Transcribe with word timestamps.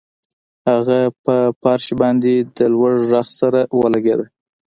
هغه 0.69 0.99
په 1.23 1.35
فرش 1.61 1.87
باندې 2.01 2.33
د 2.57 2.59
لوړ 2.73 2.93
غږ 3.09 3.27
سره 3.39 3.59
ولګیده 3.79 4.25